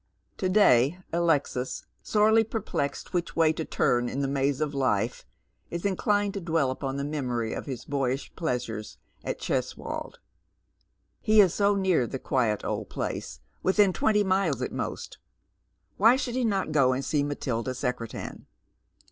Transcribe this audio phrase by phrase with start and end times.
[0.37, 5.27] To day Alexis, sorely perplexed which way to turn in the mazA of life,
[5.69, 10.17] is inclined to dwell upon the memory of his boyish plea •m'es at Cheswold.
[11.19, 13.93] He is so neai' the quiet old place, witliiu 162 Dead Men's S?ioes.
[13.99, 15.17] twenty miles at most.
[15.97, 18.47] Why should he not go and see Matilda Secretan